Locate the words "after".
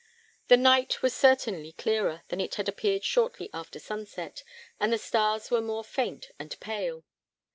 3.53-3.77